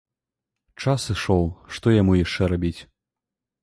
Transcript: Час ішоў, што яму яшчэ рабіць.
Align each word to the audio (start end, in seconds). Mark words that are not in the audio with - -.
Час 0.85 1.01
ішоў, 1.15 1.45
што 1.77 1.97
яму 2.01 2.19
яшчэ 2.25 2.53
рабіць. 2.57 2.77